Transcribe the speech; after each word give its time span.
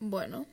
Bueno, 0.00 0.46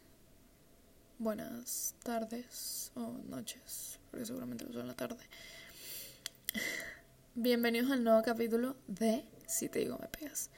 buenas 1.19 1.93
tardes 2.01 2.91
o 2.95 3.11
noches, 3.29 3.99
porque 4.09 4.25
seguramente 4.25 4.65
lo 4.65 4.73
son 4.73 4.87
la 4.87 4.95
tarde. 4.95 5.23
Bienvenidos 7.35 7.91
al 7.91 8.03
nuevo 8.03 8.23
capítulo 8.23 8.75
de 8.87 9.23
Si 9.45 9.69
te 9.69 9.77
digo 9.77 9.99
me 10.01 10.07
pegas. 10.07 10.49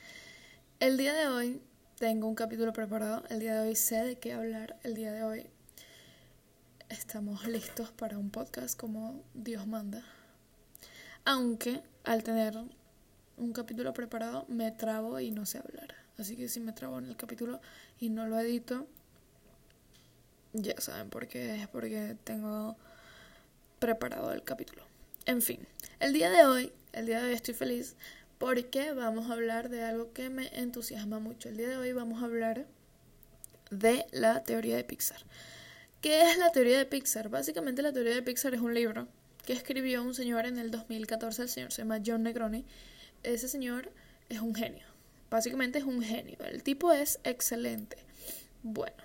El 0.80 0.96
día 0.96 1.14
de 1.14 1.28
hoy 1.28 1.62
tengo 2.00 2.30
un 2.30 2.36
capítulo 2.36 2.72
preparado, 2.72 3.26
el 3.30 3.42
día 3.42 3.56
de 3.56 3.68
hoy 3.68 3.76
sé 3.76 4.06
de 4.06 4.20
qué 4.20 4.32
hablar, 4.32 4.80
el 4.84 4.96
día 4.96 5.12
de 5.12 5.24
hoy 5.24 5.50
estamos 6.88 7.46
listos 7.46 7.92
para 7.92 8.18
un 8.18 8.30
podcast 8.30 8.80
como 8.80 9.22
Dios 9.34 9.68
manda. 9.68 10.02
Aunque 11.26 11.84
al 12.06 12.24
tener 12.24 12.58
un 13.36 13.52
capítulo 13.52 13.94
preparado 13.94 14.46
me 14.48 14.72
trabo 14.72 15.20
y 15.20 15.32
no 15.32 15.46
sé 15.46 15.58
hablar. 15.58 16.07
Así 16.18 16.36
que 16.36 16.48
si 16.50 16.60
me 16.60 16.74
trabo 16.74 16.98
en 17.00 17.06
el 17.06 17.16
capítulo 17.16 17.62
y 18.00 18.10
no 18.10 18.28
lo 18.28 18.40
edito, 18.40 18.88
ya 20.54 20.80
saben 20.80 21.10
por 21.10 21.28
qué 21.28 21.62
es 21.62 21.68
porque 21.68 22.16
tengo 22.24 22.76
preparado 23.80 24.32
el 24.32 24.44
capítulo. 24.44 24.82
En 25.26 25.42
fin, 25.42 25.68
el 26.00 26.14
día 26.14 26.30
de 26.30 26.46
hoy, 26.46 26.74
el 26.94 27.06
día 27.06 27.22
de 27.22 27.28
hoy 27.28 27.34
estoy 27.34 27.54
feliz 27.54 27.96
porque 28.40 28.94
vamos 28.94 29.30
a 29.30 29.34
hablar 29.34 29.70
de 29.70 29.84
algo 29.84 30.14
que 30.14 30.30
me 30.30 30.48
entusiasma 30.60 31.20
mucho. 31.20 31.50
El 31.50 31.58
día 31.58 31.70
de 31.70 31.78
hoy 31.78 31.92
vamos 31.92 32.22
a 32.22 32.26
hablar 32.26 32.66
de 33.70 34.06
la 34.12 34.44
teoría 34.44 34.76
de 34.76 34.84
Pixar. 34.84 35.20
¿Qué 36.02 36.32
es 36.32 36.38
la 36.38 36.52
teoría 36.52 36.78
de 36.78 36.86
Pixar? 36.86 37.30
Básicamente 37.30 37.82
la 37.82 37.94
teoría 37.94 38.16
de 38.16 38.24
Pixar 38.24 38.54
es 38.54 38.62
un 38.62 38.74
libro 38.74 39.08
que 39.46 39.54
escribió 39.54 40.02
un 40.02 40.14
señor 40.14 40.46
en 40.46 40.58
el 40.58 40.72
2014, 40.72 41.44
el 41.44 41.50
señor 41.50 41.72
se 41.72 41.82
llama 41.82 42.02
John 42.06 42.24
Negroni. 42.24 42.66
Ese 43.24 43.48
señor 43.48 43.92
es 44.30 44.40
un 44.40 44.56
genio. 44.56 44.87
Básicamente 45.30 45.80
es 45.80 45.86
un 45.86 46.02
genio. 46.02 46.38
El 46.46 46.64
tipo 46.64 46.92
es 46.94 47.20
excelente. 47.24 47.98
Bueno, 48.64 48.96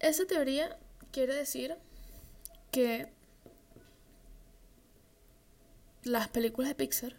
esa 0.00 0.26
teoría 0.26 0.76
quiere 1.12 1.34
decir 1.34 1.76
que 2.70 3.08
las 6.04 6.28
películas 6.28 6.68
de 6.70 6.74
Pixar 6.74 7.16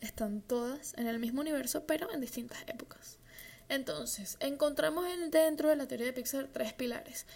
están 0.00 0.40
todas 0.40 0.94
en 0.96 1.06
el 1.06 1.18
mismo 1.18 1.40
universo, 1.40 1.84
pero 1.86 2.12
en 2.12 2.20
distintas 2.20 2.58
épocas. 2.66 3.18
Entonces, 3.68 4.36
encontramos 4.40 5.04
dentro 5.30 5.68
de 5.68 5.76
la 5.76 5.86
teoría 5.86 6.06
de 6.06 6.12
Pixar 6.12 6.48
tres 6.52 6.72
pilares. 6.72 7.26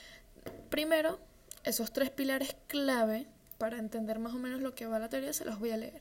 Primero, 0.71 1.21
esos 1.65 1.93
tres 1.93 2.11
pilares 2.11 2.57
clave 2.69 3.27
para 3.59 3.79
entender 3.79 4.19
más 4.19 4.35
o 4.35 4.39
menos 4.39 4.61
lo 4.61 4.75
que 4.75 4.87
va 4.87 4.99
la 4.99 5.09
teoría, 5.09 5.33
se 5.33 5.45
los 5.45 5.59
voy 5.59 5.71
a 5.71 5.77
leer. 5.77 6.01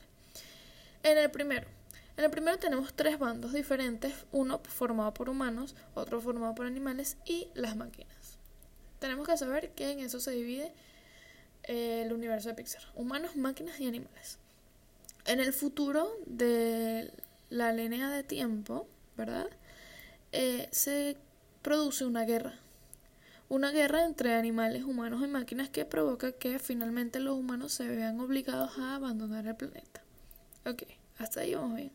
En 1.04 1.18
el 1.18 1.30
primero, 1.30 1.68
en 2.16 2.24
el 2.24 2.30
primero 2.30 2.58
tenemos 2.58 2.92
tres 2.94 3.18
bandos 3.18 3.52
diferentes, 3.52 4.12
uno 4.32 4.60
formado 4.64 5.14
por 5.14 5.30
humanos, 5.30 5.74
otro 5.94 6.20
formado 6.20 6.54
por 6.54 6.66
animales 6.66 7.16
y 7.24 7.48
las 7.54 7.76
máquinas. 7.76 8.38
Tenemos 8.98 9.26
que 9.26 9.36
saber 9.36 9.70
que 9.70 9.90
en 9.90 10.00
eso 10.00 10.20
se 10.20 10.32
divide 10.32 10.72
eh, 11.64 12.02
el 12.04 12.12
universo 12.12 12.50
de 12.50 12.54
Pixar, 12.54 12.82
humanos, 12.94 13.36
máquinas 13.36 13.80
y 13.80 13.88
animales. 13.88 14.38
En 15.24 15.40
el 15.40 15.52
futuro 15.52 16.10
de 16.26 17.12
la 17.48 17.72
línea 17.72 18.10
de 18.10 18.22
tiempo, 18.24 18.86
¿verdad? 19.16 19.46
Eh, 20.32 20.68
se 20.70 21.16
produce 21.62 22.04
una 22.04 22.24
guerra. 22.24 22.54
Una 23.48 23.70
guerra 23.70 24.04
entre 24.04 24.34
animales, 24.34 24.84
humanos 24.84 25.22
y 25.22 25.28
máquinas 25.28 25.68
que 25.68 25.84
provoca 25.84 26.32
que 26.32 26.58
finalmente 26.58 27.20
los 27.20 27.36
humanos 27.36 27.72
se 27.72 27.86
vean 27.86 28.18
obligados 28.20 28.78
a 28.78 28.96
abandonar 28.96 29.46
el 29.46 29.56
planeta. 29.56 30.02
Ok, 30.64 30.84
vamos 31.54 31.76
bien. 31.76 31.92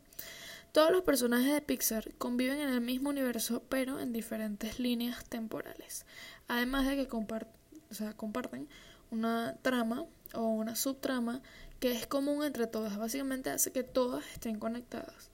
Todos 0.72 0.92
los 0.92 1.02
personajes 1.02 1.52
de 1.52 1.60
Pixar 1.60 2.14
conviven 2.18 2.60
en 2.60 2.68
el 2.68 2.80
mismo 2.80 3.10
universo, 3.10 3.62
pero 3.68 4.00
en 4.00 4.12
diferentes 4.12 4.78
líneas 4.78 5.24
temporales. 5.24 6.04
Además 6.46 6.86
de 6.86 6.96
que 6.96 7.08
comparten 7.08 8.68
una 9.10 9.56
trama 9.62 10.04
o 10.34 10.42
una 10.42 10.76
subtrama 10.76 11.40
que 11.80 11.92
es 11.92 12.06
común 12.06 12.44
entre 12.44 12.66
todas. 12.66 12.96
Básicamente 12.98 13.50
hace 13.50 13.72
que 13.72 13.82
todas 13.82 14.24
estén 14.32 14.58
conectadas. 14.58 15.30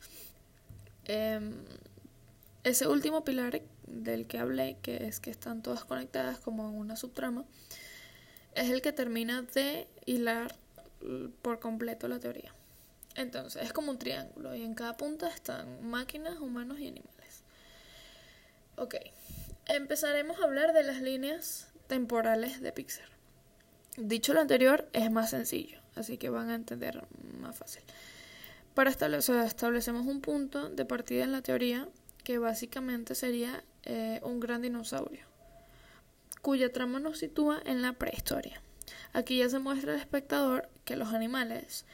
Em, 1.04 1.54
ese 2.62 2.86
último 2.86 3.24
pilar 3.24 3.60
del 3.86 4.26
que 4.26 4.38
hablé, 4.38 4.78
que 4.82 5.06
es 5.06 5.20
que 5.20 5.30
están 5.30 5.62
todas 5.62 5.84
conectadas 5.84 6.38
como 6.38 6.68
en 6.68 6.76
una 6.76 6.96
subtrama, 6.96 7.44
es 8.54 8.70
el 8.70 8.82
que 8.82 8.92
termina 8.92 9.42
de 9.42 9.88
hilar 10.06 10.56
por 11.42 11.58
completo 11.58 12.08
la 12.08 12.18
teoría. 12.18 12.54
Entonces, 13.14 13.62
es 13.62 13.72
como 13.72 13.92
un 13.92 13.98
triángulo 13.98 14.54
y 14.54 14.62
en 14.62 14.74
cada 14.74 14.96
punta 14.96 15.28
están 15.28 15.88
máquinas, 15.88 16.40
humanos 16.40 16.80
y 16.80 16.88
animales. 16.88 17.44
Ok, 18.76 18.96
empezaremos 19.66 20.40
a 20.40 20.44
hablar 20.44 20.72
de 20.72 20.82
las 20.82 21.00
líneas 21.00 21.68
temporales 21.86 22.60
de 22.60 22.72
Pixar. 22.72 23.08
Dicho 23.96 24.34
lo 24.34 24.40
anterior, 24.40 24.88
es 24.92 25.10
más 25.10 25.30
sencillo, 25.30 25.78
así 25.94 26.18
que 26.18 26.28
van 26.28 26.50
a 26.50 26.56
entender 26.56 27.04
más 27.40 27.56
fácil. 27.56 27.82
Para 28.74 28.90
establecer, 28.90 29.36
establecemos 29.44 30.06
un 30.06 30.20
punto 30.20 30.68
de 30.68 30.84
partida 30.84 31.22
en 31.22 31.30
la 31.30 31.42
teoría 31.42 31.88
que 32.24 32.38
básicamente 32.38 33.14
sería 33.14 33.62
eh, 33.84 34.18
un 34.24 34.40
gran 34.40 34.62
dinosaurio, 34.62 35.26
cuya 36.42 36.72
trama 36.72 36.98
nos 36.98 37.18
sitúa 37.18 37.62
en 37.64 37.82
la 37.82 37.92
prehistoria. 37.92 38.60
Aquí 39.12 39.38
ya 39.38 39.48
se 39.48 39.60
muestra 39.60 39.92
al 39.92 40.00
espectador 40.00 40.68
que 40.84 40.96
los 40.96 41.12
animales 41.12 41.84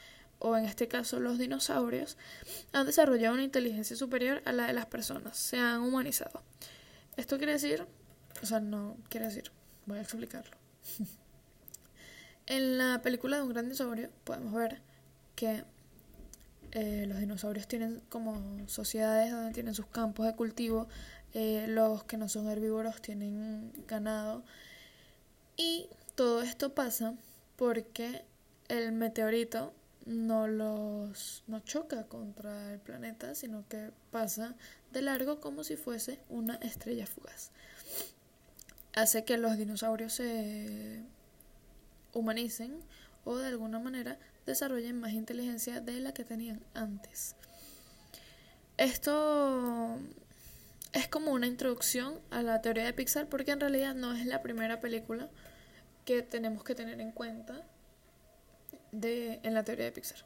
o 0.40 0.56
en 0.56 0.64
este 0.64 0.88
caso 0.88 1.20
los 1.20 1.38
dinosaurios, 1.38 2.16
han 2.72 2.86
desarrollado 2.86 3.34
una 3.34 3.44
inteligencia 3.44 3.96
superior 3.96 4.42
a 4.44 4.52
la 4.52 4.66
de 4.66 4.72
las 4.72 4.86
personas, 4.86 5.36
se 5.36 5.58
han 5.58 5.82
humanizado. 5.82 6.42
Esto 7.16 7.36
quiere 7.38 7.52
decir, 7.52 7.86
o 8.42 8.46
sea, 8.46 8.58
no 8.58 8.96
quiere 9.08 9.26
decir, 9.26 9.52
voy 9.86 9.98
a 9.98 10.02
explicarlo. 10.02 10.56
en 12.46 12.78
la 12.78 13.00
película 13.02 13.36
de 13.36 13.42
un 13.42 13.50
gran 13.50 13.66
dinosaurio 13.66 14.10
podemos 14.24 14.52
ver 14.54 14.80
que 15.36 15.62
eh, 16.72 17.04
los 17.06 17.18
dinosaurios 17.18 17.68
tienen 17.68 18.00
como 18.08 18.66
sociedades 18.66 19.30
donde 19.30 19.52
tienen 19.52 19.74
sus 19.74 19.86
campos 19.86 20.26
de 20.26 20.34
cultivo, 20.34 20.88
eh, 21.34 21.66
los 21.68 22.04
que 22.04 22.16
no 22.16 22.28
son 22.28 22.48
herbívoros 22.48 23.00
tienen 23.02 23.72
ganado 23.86 24.42
y 25.56 25.88
todo 26.14 26.42
esto 26.42 26.74
pasa 26.74 27.14
porque 27.56 28.24
el 28.68 28.92
meteorito 28.92 29.74
no 30.10 30.48
los 30.48 31.44
no 31.46 31.60
choca 31.60 32.04
contra 32.04 32.72
el 32.72 32.80
planeta, 32.80 33.36
sino 33.36 33.66
que 33.68 33.92
pasa 34.10 34.56
de 34.92 35.02
largo 35.02 35.40
como 35.40 35.62
si 35.62 35.76
fuese 35.76 36.18
una 36.28 36.56
estrella 36.56 37.06
fugaz. 37.06 37.52
Hace 38.92 39.24
que 39.24 39.38
los 39.38 39.56
dinosaurios 39.56 40.12
se 40.14 41.04
humanicen 42.12 42.80
o 43.24 43.36
de 43.36 43.46
alguna 43.46 43.78
manera 43.78 44.18
desarrollen 44.46 44.98
más 44.98 45.12
inteligencia 45.12 45.80
de 45.80 46.00
la 46.00 46.12
que 46.12 46.24
tenían 46.24 46.60
antes. 46.74 47.36
Esto 48.78 49.96
es 50.92 51.06
como 51.06 51.30
una 51.30 51.46
introducción 51.46 52.18
a 52.30 52.42
la 52.42 52.60
teoría 52.62 52.84
de 52.84 52.92
Pixar 52.92 53.28
porque 53.28 53.52
en 53.52 53.60
realidad 53.60 53.94
no 53.94 54.12
es 54.12 54.26
la 54.26 54.42
primera 54.42 54.80
película 54.80 55.28
que 56.04 56.22
tenemos 56.22 56.64
que 56.64 56.74
tener 56.74 57.00
en 57.00 57.12
cuenta 57.12 57.62
en 59.04 59.54
la 59.54 59.64
teoría 59.64 59.86
de 59.86 59.92
Pixar. 59.92 60.18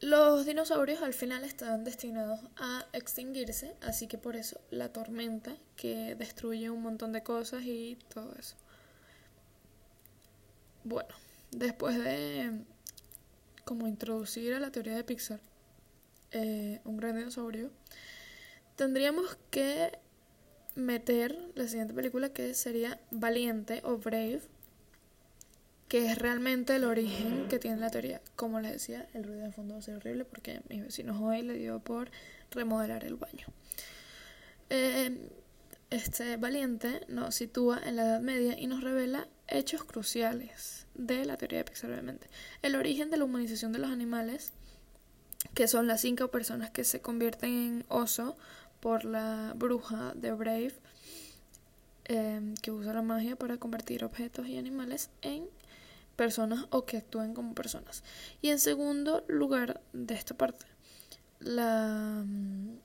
Los 0.00 0.44
dinosaurios 0.44 1.02
al 1.02 1.14
final 1.14 1.44
estaban 1.44 1.84
destinados 1.84 2.40
a 2.56 2.86
extinguirse, 2.92 3.74
así 3.80 4.06
que 4.06 4.18
por 4.18 4.36
eso 4.36 4.60
la 4.70 4.92
tormenta 4.92 5.56
que 5.76 6.14
destruye 6.14 6.68
un 6.68 6.82
montón 6.82 7.12
de 7.12 7.22
cosas 7.22 7.62
y 7.64 7.96
todo 8.12 8.34
eso. 8.38 8.56
Bueno, 10.82 11.14
después 11.52 11.96
de 12.02 12.64
como 13.64 13.86
introducir 13.86 14.52
a 14.52 14.60
la 14.60 14.70
teoría 14.70 14.94
de 14.94 15.04
Pixar 15.04 15.40
eh, 16.32 16.80
un 16.84 16.98
gran 16.98 17.16
dinosaurio, 17.16 17.70
tendríamos 18.76 19.38
que 19.50 19.98
meter 20.74 21.34
la 21.54 21.68
siguiente 21.68 21.94
película 21.94 22.30
que 22.30 22.52
sería 22.54 23.00
Valiente 23.10 23.80
o 23.84 23.96
Brave, 23.96 24.42
que 25.88 26.10
es 26.10 26.18
realmente 26.18 26.76
el 26.76 26.84
origen 26.84 27.48
que 27.48 27.58
tiene 27.58 27.76
la 27.78 27.90
teoría. 27.90 28.20
Como 28.36 28.60
les 28.60 28.72
decía, 28.72 29.08
el 29.14 29.24
ruido 29.24 29.42
de 29.42 29.52
fondo 29.52 29.74
va 29.74 29.80
a 29.80 29.82
ser 29.82 29.96
horrible 29.96 30.24
porque 30.24 30.60
mis 30.68 30.82
vecinos 30.82 31.20
hoy 31.20 31.42
le 31.42 31.54
dio 31.54 31.78
por 31.80 32.10
remodelar 32.50 33.04
el 33.04 33.16
baño. 33.16 33.46
Eh, 34.70 35.30
este 35.90 36.36
valiente 36.36 37.02
nos 37.08 37.34
sitúa 37.34 37.80
en 37.84 37.96
la 37.96 38.02
Edad 38.02 38.20
Media 38.20 38.58
y 38.58 38.66
nos 38.66 38.82
revela 38.82 39.28
hechos 39.46 39.84
cruciales 39.84 40.86
de 40.94 41.24
la 41.24 41.36
teoría 41.36 41.58
de 41.58 41.64
Pixar, 41.64 41.90
obviamente. 41.90 42.28
El 42.62 42.74
origen 42.74 43.10
de 43.10 43.16
la 43.16 43.24
humanización 43.24 43.72
de 43.72 43.78
los 43.78 43.90
animales, 43.90 44.52
que 45.54 45.68
son 45.68 45.86
las 45.86 46.00
cinco 46.00 46.28
personas 46.28 46.70
que 46.70 46.84
se 46.84 47.00
convierten 47.00 47.50
en 47.50 47.84
oso 47.88 48.36
por 48.80 49.04
la 49.04 49.52
bruja 49.56 50.14
de 50.14 50.32
Brave, 50.32 50.74
eh, 52.06 52.54
que 52.60 52.70
usa 52.70 52.92
la 52.92 53.02
magia 53.02 53.36
para 53.36 53.58
convertir 53.58 54.04
objetos 54.04 54.48
y 54.48 54.58
animales 54.58 55.10
en 55.22 55.48
personas 56.16 56.66
o 56.70 56.84
que 56.84 56.98
actúen 56.98 57.34
como 57.34 57.54
personas. 57.54 58.04
Y 58.42 58.50
en 58.50 58.58
segundo 58.58 59.24
lugar 59.28 59.80
de 59.92 60.14
esta 60.14 60.36
parte, 60.36 60.66
la 61.40 62.24
mm, 62.26 62.78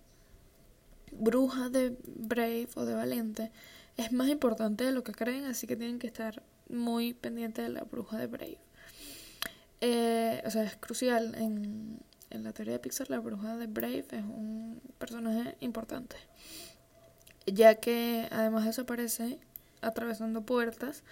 bruja 1.11 1.69
de 1.69 1.95
Brave 2.05 2.67
o 2.75 2.85
de 2.85 2.93
Valiente 2.93 3.51
es 3.97 4.11
más 4.11 4.29
importante 4.29 4.83
de 4.83 4.91
lo 4.91 5.03
que 5.03 5.11
creen, 5.11 5.45
así 5.45 5.67
que 5.67 5.75
tienen 5.75 5.99
que 5.99 6.07
estar 6.07 6.43
muy 6.69 7.13
pendientes 7.13 7.65
de 7.65 7.73
la 7.73 7.83
bruja 7.83 8.17
de 8.17 8.27
Brave. 8.27 8.59
Eh, 9.81 10.41
o 10.45 10.49
sea, 10.49 10.63
es 10.63 10.75
crucial 10.75 11.35
en, 11.35 11.99
en 12.29 12.43
la 12.43 12.53
teoría 12.53 12.73
de 12.73 12.79
Pixar, 12.79 13.09
la 13.09 13.19
bruja 13.19 13.57
de 13.57 13.67
Brave 13.67 14.05
es 14.11 14.23
un 14.23 14.81
personaje 14.97 15.55
importante, 15.59 16.15
ya 17.45 17.75
que 17.75 18.27
además 18.31 18.65
desaparece 18.65 19.39
atravesando 19.81 20.41
puertas, 20.41 21.03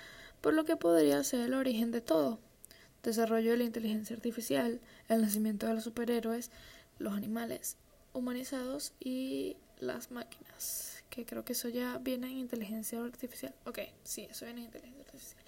por 0.41 0.53
lo 0.53 0.65
que 0.65 0.75
podría 0.75 1.23
ser 1.23 1.41
el 1.41 1.53
origen 1.53 1.91
de 1.91 2.01
todo. 2.01 2.39
Desarrollo 3.03 3.51
de 3.51 3.57
la 3.57 3.63
inteligencia 3.63 4.15
artificial, 4.15 4.79
el 5.07 5.21
nacimiento 5.21 5.67
de 5.67 5.73
los 5.73 5.83
superhéroes, 5.83 6.51
los 6.99 7.13
animales 7.13 7.77
humanizados 8.13 8.93
y 8.99 9.57
las 9.79 10.11
máquinas. 10.11 11.03
Que 11.09 11.25
creo 11.25 11.45
que 11.45 11.53
eso 11.53 11.69
ya 11.69 11.97
viene 11.99 12.27
en 12.27 12.37
inteligencia 12.37 13.01
artificial. 13.03 13.53
Ok, 13.65 13.79
sí, 14.03 14.27
eso 14.29 14.45
viene 14.45 14.61
en 14.61 14.65
inteligencia 14.65 15.03
artificial. 15.03 15.43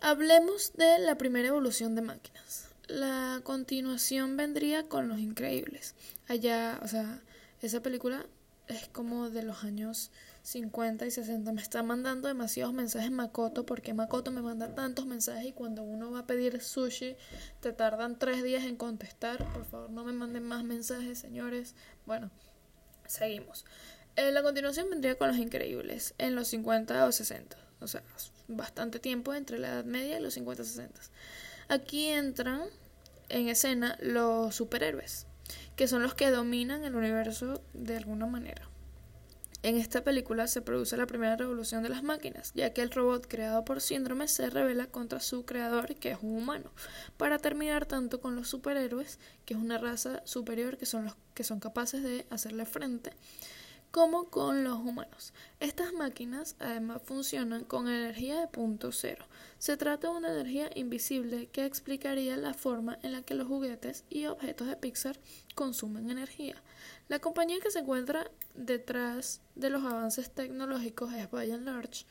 Hablemos 0.00 0.72
de 0.74 0.98
la 1.00 1.18
primera 1.18 1.48
evolución 1.48 1.94
de 1.94 2.02
máquinas. 2.02 2.68
La 2.86 3.40
continuación 3.42 4.36
vendría 4.36 4.88
con 4.88 5.08
Los 5.08 5.18
Increíbles. 5.18 5.94
Allá, 6.28 6.78
o 6.82 6.88
sea, 6.88 7.20
esa 7.60 7.82
película 7.82 8.26
es 8.68 8.88
como 8.88 9.30
de 9.30 9.42
los 9.42 9.64
años 9.64 10.10
50 10.46 11.04
y 11.06 11.10
60. 11.10 11.52
Me 11.52 11.60
está 11.60 11.82
mandando 11.82 12.28
demasiados 12.28 12.72
mensajes 12.72 13.10
Makoto 13.10 13.66
porque 13.66 13.94
Makoto 13.94 14.30
me 14.30 14.42
manda 14.42 14.76
tantos 14.76 15.04
mensajes 15.04 15.46
y 15.46 15.52
cuando 15.52 15.82
uno 15.82 16.12
va 16.12 16.20
a 16.20 16.26
pedir 16.26 16.62
sushi 16.62 17.16
te 17.60 17.72
tardan 17.72 18.16
tres 18.16 18.44
días 18.44 18.64
en 18.64 18.76
contestar. 18.76 19.38
Por 19.52 19.64
favor, 19.64 19.90
no 19.90 20.04
me 20.04 20.12
manden 20.12 20.44
más 20.44 20.62
mensajes, 20.62 21.18
señores. 21.18 21.74
Bueno, 22.06 22.30
seguimos. 23.08 23.64
En 24.14 24.34
la 24.34 24.44
continuación 24.44 24.88
vendría 24.88 25.18
con 25.18 25.26
Los 25.26 25.38
Increíbles 25.38 26.14
en 26.18 26.36
los 26.36 26.46
50 26.46 27.06
o 27.06 27.10
60. 27.10 27.56
O 27.80 27.88
sea, 27.88 28.04
bastante 28.46 29.00
tiempo 29.00 29.34
entre 29.34 29.58
la 29.58 29.68
Edad 29.68 29.84
Media 29.84 30.20
y 30.20 30.22
los 30.22 30.34
50 30.34 30.62
y 30.62 30.66
60. 30.66 31.00
Aquí 31.66 32.06
entran 32.06 32.62
en 33.30 33.48
escena 33.48 33.98
los 34.00 34.54
superhéroes, 34.54 35.26
que 35.74 35.88
son 35.88 36.04
los 36.04 36.14
que 36.14 36.30
dominan 36.30 36.84
el 36.84 36.94
universo 36.94 37.60
de 37.74 37.96
alguna 37.96 38.26
manera. 38.26 38.70
En 39.62 39.76
esta 39.76 40.04
película 40.04 40.46
se 40.46 40.62
produce 40.62 40.96
la 40.96 41.06
primera 41.06 41.36
revolución 41.36 41.82
de 41.82 41.88
las 41.88 42.02
máquinas, 42.02 42.52
ya 42.54 42.72
que 42.72 42.82
el 42.82 42.90
robot 42.90 43.26
creado 43.26 43.64
por 43.64 43.80
Síndrome 43.80 44.28
se 44.28 44.50
revela 44.50 44.86
contra 44.86 45.20
su 45.20 45.44
creador, 45.44 45.94
que 45.96 46.12
es 46.12 46.18
un 46.22 46.36
humano, 46.36 46.70
para 47.16 47.38
terminar 47.38 47.86
tanto 47.86 48.20
con 48.20 48.36
los 48.36 48.48
superhéroes, 48.48 49.18
que 49.44 49.54
es 49.54 49.60
una 49.60 49.78
raza 49.78 50.22
superior 50.24 50.76
que 50.76 50.86
son 50.86 51.06
los 51.06 51.16
que 51.34 51.44
son 51.44 51.60
capaces 51.60 52.02
de 52.02 52.26
hacerle 52.30 52.64
frente, 52.64 53.12
como 53.90 54.24
con 54.30 54.64
los 54.64 54.78
humanos. 54.78 55.32
Estas 55.60 55.92
máquinas 55.92 56.56
además 56.58 57.02
funcionan 57.04 57.64
con 57.64 57.88
energía 57.88 58.40
de 58.40 58.48
punto 58.48 58.92
cero. 58.92 59.24
Se 59.58 59.76
trata 59.76 60.08
de 60.08 60.16
una 60.16 60.32
energía 60.32 60.70
invisible 60.74 61.48
que 61.48 61.64
explicaría 61.64 62.36
la 62.36 62.54
forma 62.54 62.98
en 63.02 63.12
la 63.12 63.22
que 63.22 63.34
los 63.34 63.48
juguetes 63.48 64.04
y 64.10 64.26
objetos 64.26 64.68
de 64.68 64.76
Pixar 64.76 65.18
consumen 65.54 66.10
energía. 66.10 66.62
La 67.08 67.20
compañía 67.20 67.60
que 67.60 67.70
se 67.70 67.78
encuentra 67.78 68.30
detrás 68.54 69.40
de 69.54 69.70
los 69.70 69.84
avances 69.84 70.30
tecnológicos 70.30 71.12
es 71.14 71.30
By 71.30 71.58
Large. 71.58 72.04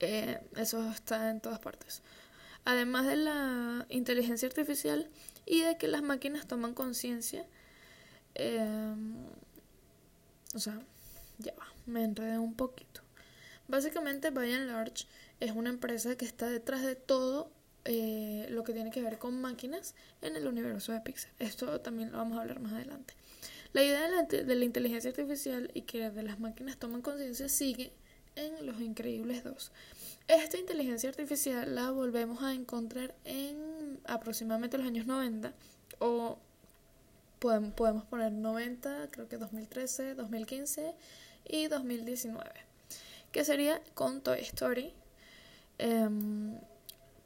Eh, 0.00 0.40
eso 0.56 0.90
está 0.90 1.30
en 1.30 1.40
todas 1.40 1.60
partes. 1.60 2.02
Además 2.64 3.06
de 3.06 3.16
la 3.16 3.86
inteligencia 3.90 4.48
artificial 4.48 5.08
y 5.46 5.60
de 5.60 5.76
que 5.76 5.86
las 5.86 6.02
máquinas 6.02 6.46
toman 6.46 6.74
conciencia. 6.74 7.46
Eh, 8.34 8.94
o 10.54 10.58
sea, 10.58 10.80
ya 11.38 11.54
va, 11.54 11.66
me 11.86 12.04
enredé 12.04 12.38
un 12.38 12.54
poquito. 12.54 13.02
Básicamente, 13.68 14.30
By 14.30 14.66
Large 14.66 15.06
es 15.40 15.52
una 15.52 15.70
empresa 15.70 16.16
que 16.16 16.24
está 16.24 16.48
detrás 16.48 16.82
de 16.82 16.96
todo 16.96 17.50
eh, 17.84 18.46
lo 18.50 18.64
que 18.64 18.72
tiene 18.72 18.90
que 18.90 19.02
ver 19.02 19.18
con 19.18 19.40
máquinas 19.40 19.94
en 20.22 20.36
el 20.36 20.46
universo 20.46 20.92
de 20.92 21.00
Pixar. 21.00 21.32
Esto 21.38 21.80
también 21.80 22.12
lo 22.12 22.18
vamos 22.18 22.38
a 22.38 22.42
hablar 22.42 22.60
más 22.60 22.72
adelante. 22.72 23.14
La 23.72 23.82
idea 23.82 24.02
de 24.02 24.10
la, 24.10 24.22
de 24.22 24.54
la 24.54 24.64
inteligencia 24.64 25.10
artificial 25.10 25.70
y 25.74 25.82
que 25.82 26.10
de 26.10 26.22
las 26.22 26.38
máquinas 26.38 26.76
toman 26.76 27.02
conciencia 27.02 27.48
sigue 27.48 27.92
en 28.36 28.66
Los 28.66 28.80
Increíbles 28.80 29.44
2. 29.44 29.72
Esta 30.28 30.58
inteligencia 30.58 31.08
artificial 31.10 31.74
la 31.74 31.90
volvemos 31.90 32.42
a 32.42 32.54
encontrar 32.54 33.14
en 33.24 34.00
aproximadamente 34.04 34.78
los 34.78 34.86
años 34.86 35.06
90 35.06 35.52
o 35.98 36.38
podemos, 37.44 38.04
poner 38.04 38.32
90, 38.32 39.08
creo 39.10 39.28
que 39.28 39.36
2013, 39.36 40.14
2015 40.14 40.94
y 41.44 41.66
2019, 41.66 42.50
que 43.32 43.44
sería 43.44 43.82
con 43.92 44.22
Toy 44.22 44.40
Story, 44.40 44.94
em, 45.78 46.58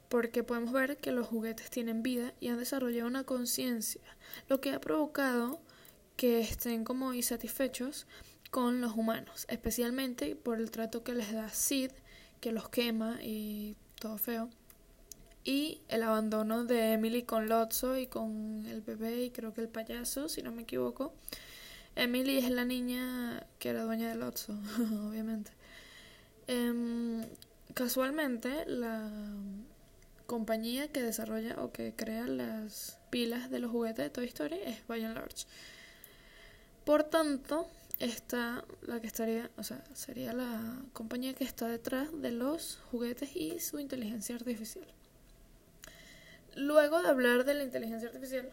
porque 0.09 0.43
podemos 0.43 0.73
ver 0.73 0.97
que 0.97 1.11
los 1.11 1.27
juguetes 1.27 1.69
tienen 1.69 2.03
vida 2.03 2.33
y 2.41 2.49
han 2.49 2.57
desarrollado 2.57 3.07
una 3.07 3.23
conciencia, 3.23 4.01
lo 4.49 4.59
que 4.59 4.73
ha 4.73 4.81
provocado 4.81 5.61
que 6.17 6.41
estén 6.41 6.83
como 6.83 7.13
insatisfechos 7.13 8.05
con 8.51 8.81
los 8.81 8.97
humanos, 8.97 9.45
especialmente 9.47 10.35
por 10.35 10.59
el 10.59 10.69
trato 10.69 11.03
que 11.03 11.13
les 11.13 11.31
da 11.31 11.47
Sid, 11.49 11.91
que 12.41 12.51
los 12.51 12.67
quema 12.67 13.19
y 13.21 13.77
todo 13.99 14.17
feo 14.17 14.49
y 15.43 15.81
el 15.87 16.03
abandono 16.03 16.65
de 16.65 16.93
Emily 16.93 17.23
con 17.23 17.49
Lotso 17.49 17.97
y 17.97 18.07
con 18.07 18.65
el 18.67 18.81
bebé 18.81 19.23
y 19.23 19.29
creo 19.31 19.53
que 19.53 19.61
el 19.61 19.69
payaso, 19.69 20.29
si 20.29 20.41
no 20.41 20.51
me 20.51 20.63
equivoco. 20.63 21.13
Emily 21.95 22.37
es 22.37 22.49
la 22.49 22.65
niña 22.65 23.45
que 23.57 23.69
era 23.69 23.83
dueña 23.83 24.09
de 24.09 24.15
Lotso, 24.15 24.53
obviamente. 25.09 25.51
Em, 26.47 27.25
casualmente, 27.73 28.65
la 28.65 29.09
compañía 30.25 30.91
que 30.91 31.01
desarrolla 31.01 31.55
o 31.61 31.71
que 31.71 31.93
crea 31.95 32.27
las 32.27 32.97
pilas 33.09 33.49
de 33.49 33.59
los 33.59 33.71
juguetes 33.71 34.05
de 34.05 34.09
Toy 34.09 34.25
Story 34.25 34.59
es 34.65 34.85
By 34.87 35.01
Large. 35.01 35.45
Por 36.85 37.03
tanto, 37.03 37.67
esta 37.99 38.63
la 38.81 39.01
que 39.01 39.07
estaría, 39.07 39.51
o 39.57 39.63
sea, 39.63 39.83
sería 39.93 40.33
la 40.33 40.81
compañía 40.93 41.33
que 41.33 41.43
está 41.43 41.67
detrás 41.67 42.09
de 42.21 42.31
los 42.31 42.79
juguetes 42.91 43.35
y 43.35 43.59
su 43.59 43.79
inteligencia 43.79 44.35
artificial. 44.35 44.87
Luego 46.55 47.01
de 47.01 47.09
hablar 47.09 47.45
de 47.45 47.53
la 47.53 47.63
inteligencia 47.63 48.07
artificial 48.09 48.49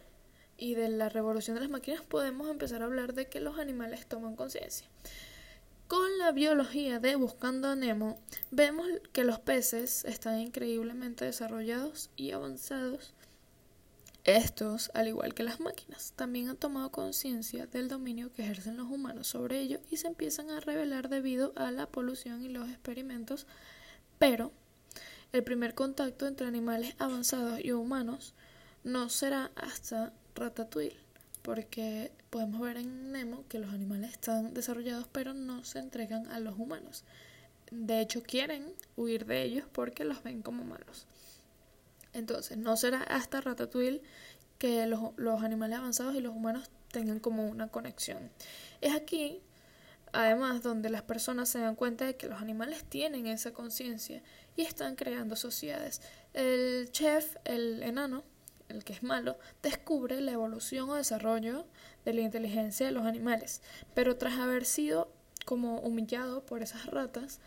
y 0.56 0.74
de 0.74 0.88
la 0.88 1.08
revolución 1.08 1.54
de 1.54 1.62
las 1.62 1.70
máquinas, 1.70 2.02
podemos 2.02 2.48
empezar 2.48 2.82
a 2.82 2.86
hablar 2.86 3.14
de 3.14 3.28
que 3.28 3.40
los 3.40 3.58
animales 3.58 4.06
toman 4.06 4.36
conciencia. 4.36 4.88
Con 5.88 6.18
la 6.18 6.32
biología 6.32 6.98
de 6.98 7.14
Buscando 7.14 7.68
a 7.68 7.76
Nemo, 7.76 8.18
vemos 8.50 8.88
que 9.12 9.22
los 9.22 9.38
peces 9.38 10.04
están 10.04 10.40
increíblemente 10.40 11.24
desarrollados 11.24 12.10
y 12.16 12.32
avanzados. 12.32 13.14
Estos, 14.24 14.90
al 14.94 15.06
igual 15.06 15.34
que 15.34 15.44
las 15.44 15.60
máquinas, 15.60 16.12
también 16.16 16.48
han 16.48 16.56
tomado 16.56 16.90
conciencia 16.90 17.68
del 17.68 17.86
dominio 17.86 18.32
que 18.32 18.42
ejercen 18.42 18.76
los 18.76 18.90
humanos 18.90 19.28
sobre 19.28 19.60
ellos 19.60 19.80
y 19.88 19.98
se 19.98 20.08
empiezan 20.08 20.50
a 20.50 20.58
revelar 20.58 21.08
debido 21.08 21.52
a 21.54 21.70
la 21.70 21.86
polución 21.86 22.42
y 22.42 22.48
los 22.48 22.68
experimentos, 22.68 23.46
pero 24.18 24.50
el 25.32 25.44
primer 25.44 25.74
contacto 25.74 26.26
entre 26.26 26.46
animales 26.46 26.94
avanzados 26.98 27.60
y 27.62 27.72
humanos 27.72 28.34
no 28.84 29.08
será 29.08 29.50
hasta 29.56 30.12
Ratatouille, 30.34 30.96
porque 31.42 32.12
podemos 32.30 32.60
ver 32.60 32.76
en 32.76 33.12
Nemo 33.12 33.44
que 33.48 33.58
los 33.58 33.72
animales 33.72 34.12
están 34.12 34.54
desarrollados 34.54 35.08
pero 35.12 35.34
no 35.34 35.64
se 35.64 35.78
entregan 35.78 36.26
a 36.28 36.40
los 36.40 36.58
humanos. 36.58 37.04
De 37.70 38.00
hecho, 38.00 38.22
quieren 38.22 38.72
huir 38.96 39.26
de 39.26 39.42
ellos 39.42 39.66
porque 39.72 40.04
los 40.04 40.22
ven 40.22 40.42
como 40.42 40.64
malos. 40.64 41.06
Entonces, 42.12 42.56
no 42.56 42.76
será 42.76 43.02
hasta 43.02 43.40
Ratatouille 43.40 44.02
que 44.58 44.86
los, 44.86 45.00
los 45.16 45.42
animales 45.42 45.78
avanzados 45.78 46.14
y 46.14 46.20
los 46.20 46.34
humanos 46.34 46.70
tengan 46.92 47.18
como 47.18 47.46
una 47.46 47.68
conexión. 47.68 48.30
Es 48.80 48.94
aquí 48.94 49.42
Además, 50.12 50.62
donde 50.62 50.88
las 50.88 51.02
personas 51.02 51.50
se 51.50 51.58
dan 51.58 51.74
cuenta 51.74 52.06
de 52.06 52.16
que 52.16 52.26
los 52.26 52.40
animales 52.40 52.84
tienen 52.84 53.26
esa 53.26 53.52
conciencia 53.52 54.22
y 54.56 54.62
están 54.62 54.96
creando 54.96 55.36
sociedades. 55.36 56.00
El 56.32 56.90
chef, 56.90 57.36
el 57.44 57.82
enano, 57.82 58.24
el 58.68 58.84
que 58.84 58.92
es 58.94 59.02
malo, 59.02 59.38
descubre 59.62 60.20
la 60.20 60.32
evolución 60.32 60.90
o 60.90 60.94
desarrollo 60.94 61.66
de 62.04 62.14
la 62.14 62.22
inteligencia 62.22 62.86
de 62.86 62.92
los 62.92 63.06
animales, 63.06 63.62
pero 63.94 64.16
tras 64.16 64.38
haber 64.38 64.64
sido 64.64 65.12
como 65.44 65.78
humillado 65.80 66.44
por 66.44 66.62
esas 66.62 66.86
ratas, 66.86 67.40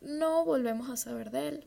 no 0.00 0.44
volvemos 0.44 0.88
a 0.90 0.96
saber 0.96 1.30
de 1.30 1.48
él. 1.48 1.66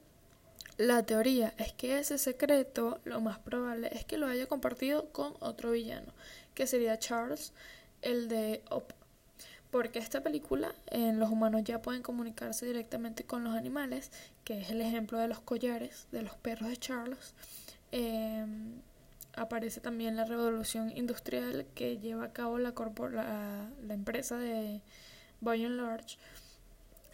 La 0.78 1.06
teoría 1.06 1.54
es 1.58 1.72
que 1.72 2.00
ese 2.00 2.18
secreto 2.18 3.00
lo 3.06 3.22
más 3.22 3.40
probable 3.40 3.90
es 3.94 4.04
que 4.04 4.18
lo 4.18 4.28
haya 4.28 4.48
compartido 4.48 5.10
con 5.12 5.34
otro 5.40 5.72
villano, 5.72 6.14
que 6.54 6.68
sería 6.68 7.00
Charles, 7.00 7.54
el 8.02 8.28
de 8.28 8.62
Op 8.70 8.92
porque 9.72 10.00
esta 10.00 10.22
película 10.22 10.74
en 10.88 11.20
los 11.20 11.30
humanos 11.30 11.64
ya 11.64 11.82
pueden 11.82 12.02
comunicarse 12.02 12.66
directamente 12.66 13.24
con 13.24 13.44
los 13.44 13.56
animales, 13.56 14.12
que 14.44 14.62
es 14.62 14.70
el 14.70 14.82
ejemplo 14.82 15.18
de 15.18 15.28
los 15.28 15.40
collares 15.42 16.08
de 16.12 16.22
los 16.22 16.36
perros 16.36 16.70
de 16.70 16.78
Charles. 16.78 17.34
Em, 17.92 18.82
aparece 19.36 19.82
también 19.82 20.16
la 20.16 20.26
revolución 20.26 20.92
industrial 20.96 21.66
que 21.76 21.98
lleva 21.98 22.26
a 22.26 22.34
cabo 22.34 22.58
la, 22.58 22.74
la, 23.84 23.94
empresa 23.94 24.38
de 24.38 24.82
By 25.42 25.68
Large. 25.70 26.18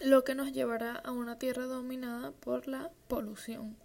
lo 0.01 0.23
que 0.23 0.35
nos 0.35 0.51
llevará 0.51 0.93
a 0.95 1.11
una 1.11 1.37
tierra 1.37 1.65
dominada 1.65 2.31
por 2.31 2.67
la 2.67 2.89
polución. 3.07 3.75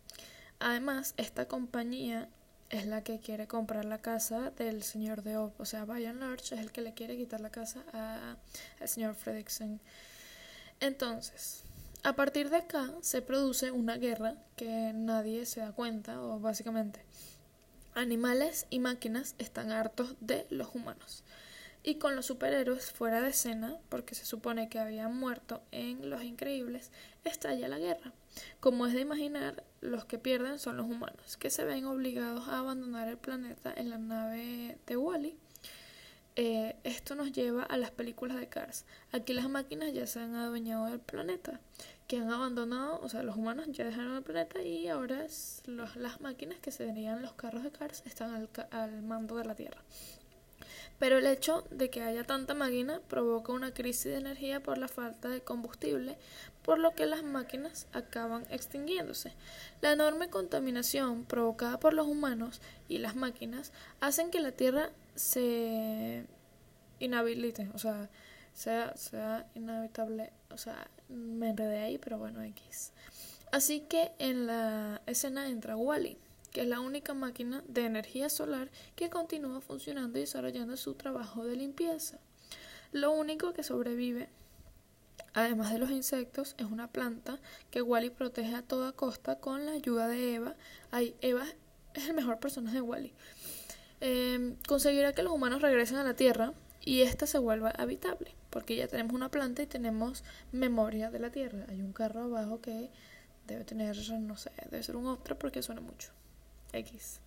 Además, 0.58 1.14
esta 1.18 1.46
compañía 1.46 2.28
es 2.70 2.86
la 2.86 3.02
que 3.02 3.20
quiere 3.20 3.46
comprar 3.46 3.84
la 3.84 3.98
casa 3.98 4.50
del 4.50 4.82
señor 4.82 5.22
de 5.22 5.36
O. 5.36 5.52
O 5.58 5.64
sea, 5.64 5.84
Brian 5.84 6.20
Lodge 6.20 6.52
es 6.52 6.60
el 6.60 6.72
que 6.72 6.82
le 6.82 6.94
quiere 6.94 7.16
quitar 7.16 7.40
la 7.40 7.50
casa 7.50 7.84
al 8.80 8.88
señor 8.88 9.14
Fredrickson. 9.14 9.80
Entonces, 10.80 11.62
a 12.02 12.14
partir 12.14 12.50
de 12.50 12.58
acá 12.58 12.92
se 13.00 13.22
produce 13.22 13.70
una 13.70 13.96
guerra 13.96 14.34
que 14.56 14.92
nadie 14.94 15.46
se 15.46 15.60
da 15.60 15.72
cuenta, 15.72 16.20
o 16.20 16.38
básicamente, 16.38 17.00
animales 17.94 18.66
y 18.70 18.78
máquinas 18.78 19.34
están 19.38 19.72
hartos 19.72 20.14
de 20.20 20.46
los 20.50 20.74
humanos. 20.74 21.24
Y 21.88 21.94
con 21.94 22.16
los 22.16 22.26
superhéroes 22.26 22.90
fuera 22.90 23.20
de 23.20 23.28
escena, 23.28 23.78
porque 23.88 24.16
se 24.16 24.26
supone 24.26 24.68
que 24.68 24.80
habían 24.80 25.16
muerto 25.16 25.62
en 25.70 26.10
Los 26.10 26.24
Increíbles, 26.24 26.90
estalla 27.22 27.68
la 27.68 27.78
guerra. 27.78 28.12
Como 28.58 28.88
es 28.88 28.92
de 28.92 29.02
imaginar, 29.02 29.62
los 29.80 30.04
que 30.04 30.18
pierden 30.18 30.58
son 30.58 30.78
los 30.78 30.86
humanos, 30.86 31.36
que 31.36 31.48
se 31.48 31.64
ven 31.64 31.84
obligados 31.84 32.48
a 32.48 32.58
abandonar 32.58 33.06
el 33.06 33.18
planeta 33.18 33.72
en 33.76 33.90
la 33.90 33.98
nave 33.98 34.78
de 34.84 34.96
Wally. 34.96 35.36
Eh, 36.34 36.74
esto 36.82 37.14
nos 37.14 37.30
lleva 37.30 37.62
a 37.62 37.76
las 37.76 37.92
películas 37.92 38.40
de 38.40 38.48
Cars. 38.48 38.84
Aquí 39.12 39.32
las 39.32 39.48
máquinas 39.48 39.92
ya 39.92 40.08
se 40.08 40.18
han 40.18 40.34
adueñado 40.34 40.86
del 40.86 40.98
planeta, 40.98 41.60
que 42.08 42.16
han 42.16 42.32
abandonado, 42.32 42.98
o 43.00 43.08
sea, 43.08 43.22
los 43.22 43.36
humanos 43.36 43.68
ya 43.70 43.84
dejaron 43.84 44.16
el 44.16 44.24
planeta 44.24 44.60
y 44.60 44.88
ahora 44.88 45.24
las 45.66 46.20
máquinas 46.20 46.58
que 46.58 46.72
serían 46.72 47.22
los 47.22 47.34
carros 47.34 47.62
de 47.62 47.70
Cars 47.70 48.02
están 48.06 48.34
al, 48.34 48.48
al 48.72 49.02
mando 49.02 49.36
de 49.36 49.44
la 49.44 49.54
Tierra. 49.54 49.80
Pero 50.98 51.18
el 51.18 51.26
hecho 51.26 51.64
de 51.70 51.90
que 51.90 52.02
haya 52.02 52.24
tanta 52.24 52.54
máquina 52.54 53.00
provoca 53.08 53.52
una 53.52 53.74
crisis 53.74 54.06
de 54.06 54.16
energía 54.16 54.62
por 54.62 54.78
la 54.78 54.88
falta 54.88 55.28
de 55.28 55.42
combustible, 55.42 56.16
por 56.62 56.78
lo 56.78 56.94
que 56.94 57.06
las 57.06 57.22
máquinas 57.22 57.86
acaban 57.92 58.46
extinguiéndose. 58.50 59.32
La 59.82 59.92
enorme 59.92 60.30
contaminación 60.30 61.24
provocada 61.24 61.78
por 61.78 61.92
los 61.92 62.06
humanos 62.06 62.60
y 62.88 62.98
las 62.98 63.14
máquinas 63.14 63.72
hacen 64.00 64.30
que 64.30 64.40
la 64.40 64.52
Tierra 64.52 64.90
se 65.14 66.24
inhabilite, 66.98 67.68
o 67.74 67.78
sea, 67.78 68.08
sea, 68.54 68.96
sea 68.96 69.46
inhabitable, 69.54 70.32
o 70.50 70.56
sea, 70.56 70.88
me 71.08 71.50
enredé 71.50 71.82
ahí, 71.82 71.98
pero 71.98 72.18
bueno, 72.18 72.42
X. 72.42 72.92
Así 73.52 73.80
que 73.80 74.12
en 74.18 74.46
la 74.46 75.02
escena 75.06 75.48
entra 75.48 75.76
Wally 75.76 76.18
que 76.56 76.62
es 76.62 76.68
la 76.68 76.80
única 76.80 77.12
máquina 77.12 77.62
de 77.68 77.84
energía 77.84 78.30
solar 78.30 78.70
que 78.94 79.10
continúa 79.10 79.60
funcionando 79.60 80.16
y 80.16 80.22
desarrollando 80.22 80.78
su 80.78 80.94
trabajo 80.94 81.44
de 81.44 81.54
limpieza. 81.54 82.18
Lo 82.92 83.10
único 83.10 83.52
que 83.52 83.62
sobrevive, 83.62 84.30
además 85.34 85.70
de 85.70 85.78
los 85.78 85.90
insectos, 85.90 86.54
es 86.56 86.64
una 86.64 86.88
planta 86.88 87.38
que 87.70 87.82
Wally 87.82 88.08
protege 88.08 88.54
a 88.54 88.62
toda 88.62 88.92
costa 88.92 89.38
con 89.38 89.66
la 89.66 89.72
ayuda 89.72 90.08
de 90.08 90.36
Eva. 90.36 90.54
Ay, 90.90 91.14
Eva 91.20 91.44
es 91.92 92.08
el 92.08 92.14
mejor 92.14 92.38
personaje 92.38 92.76
de 92.76 92.80
Wally. 92.80 93.12
Em, 94.00 94.56
conseguirá 94.66 95.12
que 95.12 95.22
los 95.22 95.34
humanos 95.34 95.60
regresen 95.60 95.98
a 95.98 96.04
la 96.04 96.14
Tierra 96.14 96.54
y 96.86 97.02
ésta 97.02 97.26
se 97.26 97.36
vuelva 97.36 97.68
habitable, 97.68 98.34
porque 98.48 98.76
ya 98.76 98.88
tenemos 98.88 99.12
una 99.12 99.30
planta 99.30 99.60
y 99.60 99.66
tenemos 99.66 100.24
memoria 100.52 101.10
de 101.10 101.18
la 101.18 101.28
Tierra. 101.28 101.66
Hay 101.68 101.82
un 101.82 101.92
carro 101.92 102.22
abajo 102.22 102.62
que 102.62 102.88
debe 103.46 103.64
tener, 103.64 103.94
no 104.20 104.38
sé, 104.38 104.52
debe 104.70 104.82
ser 104.82 104.96
un 104.96 105.06
otro 105.06 105.38
porque 105.38 105.62
suena 105.62 105.82
mucho. 105.82 106.16
X. 106.72 107.20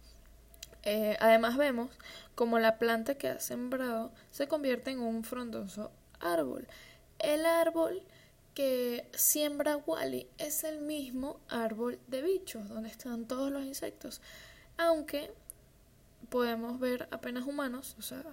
Eh, 0.84 1.18
además 1.20 1.58
vemos 1.58 1.90
como 2.36 2.58
la 2.60 2.78
planta 2.78 3.16
que 3.16 3.28
ha 3.28 3.40
sembrado 3.40 4.12
se 4.32 4.48
convierte 4.48 4.92
en 4.92 5.00
un 5.00 5.24
frondoso 5.24 5.92
árbol. 6.20 6.68
El 7.20 7.46
árbol 7.46 8.02
que 8.54 9.10
siembra 9.14 9.78
Wally 9.78 10.28
es 10.38 10.64
el 10.64 10.80
mismo 10.80 11.40
árbol 11.50 12.00
de 12.08 12.22
bichos, 12.22 12.68
donde 12.70 12.90
están 12.90 13.26
todos 13.26 13.52
los 13.52 13.64
insectos. 13.64 14.22
Aunque 14.78 15.32
podemos 16.30 16.80
ver 16.80 17.08
apenas 17.12 17.46
humanos, 17.46 17.96
o 18.00 18.02
sea, 18.02 18.24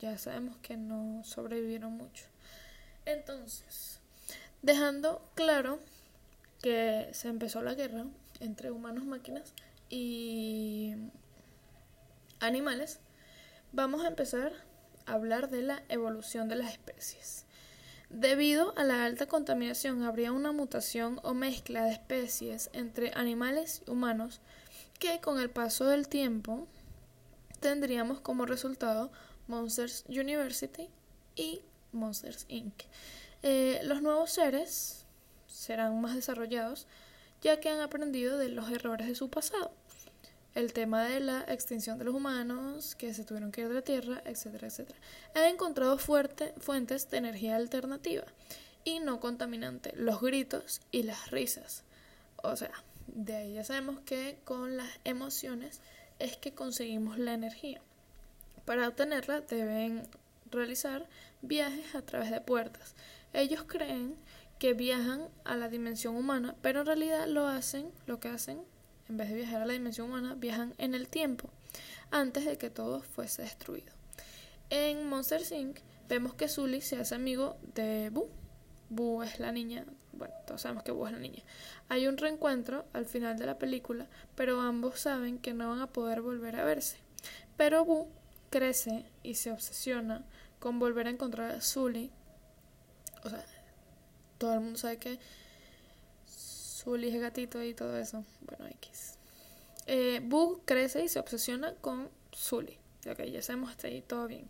ya 0.00 0.16
sabemos 0.18 0.56
que 0.58 0.76
no 0.76 1.22
sobrevivieron 1.24 1.92
mucho. 1.92 2.24
Entonces, 3.04 4.00
dejando 4.62 5.22
claro 5.34 5.78
que 6.62 7.08
se 7.12 7.28
empezó 7.28 7.62
la 7.62 7.74
guerra 7.74 8.04
entre 8.40 8.70
humanos 8.70 9.04
y 9.04 9.08
máquinas, 9.08 9.52
y 9.88 10.94
animales, 12.40 13.00
vamos 13.72 14.04
a 14.04 14.08
empezar 14.08 14.52
a 15.06 15.12
hablar 15.12 15.50
de 15.50 15.62
la 15.62 15.82
evolución 15.88 16.48
de 16.48 16.56
las 16.56 16.72
especies. 16.72 17.44
Debido 18.08 18.72
a 18.76 18.84
la 18.84 19.04
alta 19.04 19.26
contaminación 19.26 20.02
habría 20.04 20.32
una 20.32 20.52
mutación 20.52 21.18
o 21.22 21.34
mezcla 21.34 21.84
de 21.84 21.92
especies 21.92 22.70
entre 22.72 23.12
animales 23.14 23.82
y 23.86 23.90
humanos 23.90 24.40
que 24.98 25.20
con 25.20 25.40
el 25.40 25.50
paso 25.50 25.86
del 25.86 26.08
tiempo 26.08 26.68
tendríamos 27.60 28.20
como 28.20 28.46
resultado 28.46 29.10
Monsters 29.48 30.04
University 30.08 30.88
y 31.34 31.62
Monsters 31.92 32.46
Inc. 32.48 32.74
Eh, 33.42 33.80
los 33.84 34.02
nuevos 34.02 34.30
seres 34.30 35.04
serán 35.46 36.00
más 36.00 36.14
desarrollados 36.14 36.86
ya 37.42 37.60
que 37.60 37.68
han 37.68 37.80
aprendido 37.80 38.38
de 38.38 38.48
los 38.48 38.70
errores 38.70 39.06
de 39.06 39.14
su 39.14 39.28
pasado. 39.30 39.72
El 40.54 40.72
tema 40.72 41.04
de 41.04 41.20
la 41.20 41.44
extinción 41.48 41.98
de 41.98 42.04
los 42.04 42.14
humanos, 42.14 42.94
que 42.94 43.12
se 43.12 43.24
tuvieron 43.24 43.52
que 43.52 43.60
ir 43.60 43.68
de 43.68 43.74
la 43.74 43.82
Tierra, 43.82 44.22
etcétera, 44.24 44.68
etcétera. 44.68 44.98
Han 45.34 45.44
encontrado 45.44 45.98
fuentes 45.98 47.10
de 47.10 47.16
energía 47.18 47.56
alternativa 47.56 48.24
y 48.82 49.00
no 49.00 49.20
contaminante, 49.20 49.92
los 49.96 50.20
gritos 50.20 50.80
y 50.92 51.02
las 51.02 51.30
risas. 51.30 51.84
O 52.42 52.56
sea, 52.56 52.72
de 53.06 53.36
ahí 53.36 53.54
ya 53.54 53.64
sabemos 53.64 54.00
que 54.00 54.38
con 54.44 54.76
las 54.76 54.88
emociones 55.04 55.80
es 56.18 56.36
que 56.36 56.54
conseguimos 56.54 57.18
la 57.18 57.34
energía. 57.34 57.82
Para 58.64 58.88
obtenerla 58.88 59.42
deben 59.42 60.08
realizar 60.50 61.06
viajes 61.42 61.94
a 61.94 62.02
través 62.02 62.30
de 62.30 62.40
puertas. 62.40 62.94
Ellos 63.32 63.64
creen 63.64 64.16
que 64.58 64.74
viajan 64.74 65.28
a 65.44 65.56
la 65.56 65.68
dimensión 65.68 66.16
humana, 66.16 66.56
pero 66.62 66.80
en 66.80 66.86
realidad 66.86 67.26
lo 67.26 67.46
hacen, 67.46 67.90
lo 68.06 68.20
que 68.20 68.28
hacen, 68.28 68.62
en 69.08 69.16
vez 69.16 69.28
de 69.28 69.36
viajar 69.36 69.62
a 69.62 69.66
la 69.66 69.72
dimensión 69.72 70.08
humana, 70.08 70.34
viajan 70.34 70.74
en 70.78 70.94
el 70.94 71.08
tiempo, 71.08 71.50
antes 72.10 72.44
de 72.44 72.58
que 72.58 72.70
todo 72.70 73.02
fuese 73.02 73.42
destruido. 73.42 73.92
En 74.70 75.08
Monster 75.08 75.42
Inc. 75.52 75.78
vemos 76.08 76.34
que 76.34 76.48
Sully 76.48 76.80
se 76.80 76.96
hace 76.96 77.14
amigo 77.14 77.56
de 77.74 78.10
Boo. 78.10 78.28
Boo 78.88 79.22
es 79.22 79.38
la 79.38 79.52
niña, 79.52 79.84
bueno, 80.12 80.34
todos 80.46 80.62
sabemos 80.62 80.82
que 80.82 80.92
Boo 80.92 81.06
es 81.06 81.12
la 81.12 81.18
niña. 81.18 81.42
Hay 81.88 82.06
un 82.06 82.16
reencuentro 82.16 82.86
al 82.92 83.06
final 83.06 83.38
de 83.38 83.46
la 83.46 83.58
película, 83.58 84.08
pero 84.34 84.60
ambos 84.60 85.00
saben 85.00 85.38
que 85.38 85.54
no 85.54 85.68
van 85.68 85.80
a 85.80 85.92
poder 85.92 86.22
volver 86.22 86.56
a 86.56 86.64
verse. 86.64 86.96
Pero 87.56 87.84
Boo 87.84 88.08
crece 88.50 89.04
y 89.22 89.34
se 89.34 89.52
obsesiona 89.52 90.24
con 90.58 90.78
volver 90.78 91.06
a 91.06 91.10
encontrar 91.10 91.52
a 91.52 91.60
Sully. 91.60 92.10
El 94.56 94.64
mundo 94.64 94.78
sabe 94.78 94.98
que 94.98 95.18
Sully 96.26 97.08
es 97.08 97.20
gatito 97.20 97.62
y 97.62 97.74
todo 97.74 97.96
eso. 97.96 98.24
Bueno, 98.42 98.66
X. 98.66 99.14
Eh, 99.86 100.20
Boo 100.22 100.60
crece 100.64 101.04
y 101.04 101.08
se 101.08 101.18
obsesiona 101.18 101.74
con 101.74 102.08
Sully. 102.32 102.78
Ok, 103.10 103.22
ya 103.24 103.42
sabemos 103.42 103.70
hasta 103.70 103.88
ahí 103.88 104.02
todo 104.02 104.26
bien. 104.26 104.48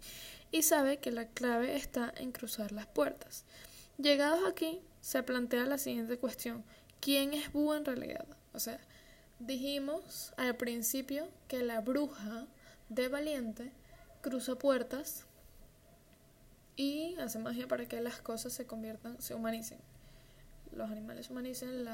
Y 0.51 0.63
sabe 0.63 0.99
que 0.99 1.11
la 1.11 1.27
clave 1.29 1.77
está 1.77 2.13
en 2.17 2.33
cruzar 2.33 2.73
las 2.73 2.87
puertas. 2.87 3.45
Llegados 3.99 4.41
aquí, 4.49 4.81
se 5.01 5.23
plantea 5.23 5.65
la 5.67 5.79
siguiente 5.79 6.19
cuestión. 6.19 6.65
¿Quién 7.01 7.35
es 7.35 7.53
Boo 7.53 7.75
en 7.75 7.85
realidad? 7.85 8.27
O 8.53 8.59
sea, 8.59 8.81
dijimos 9.39 10.33
al 10.37 10.57
principio 10.57 11.29
que 11.49 11.63
la 11.63 11.81
bruja 11.81 12.47
de 12.89 13.09
Valiente 13.09 13.73
cruza 14.23 14.57
puertas 14.57 15.25
y 16.77 17.17
hace 17.17 17.39
magia 17.39 17.69
para 17.69 17.87
que 17.87 18.01
las 18.01 18.21
cosas 18.21 18.53
se 18.53 18.67
conviertan, 18.67 19.21
se 19.21 19.35
humanicen. 19.35 19.79
Los 20.77 20.91
animales 20.91 21.31
humanicen, 21.31 21.85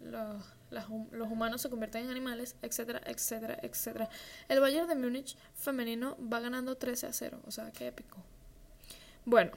los 0.00 1.28
humanos 1.30 1.60
se 1.60 1.68
convierten 1.70 2.04
en 2.04 2.10
animales, 2.10 2.56
etcétera, 2.62 3.00
etcétera, 3.04 3.58
etcétera. 3.62 4.08
El 4.48 4.60
Bayern 4.60 4.88
de 4.88 4.94
Múnich 4.94 5.36
femenino 5.54 6.16
va 6.20 6.40
ganando 6.40 6.76
13 6.76 7.06
a 7.08 7.12
0, 7.12 7.40
o 7.46 7.50
sea, 7.50 7.72
qué 7.72 7.88
épico. 7.88 8.18
Bueno, 9.24 9.52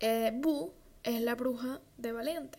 eh, 0.00 0.32
Bu 0.34 0.72
es 1.04 1.20
la 1.22 1.34
bruja 1.34 1.80
de 1.96 2.12
Valiente. 2.12 2.58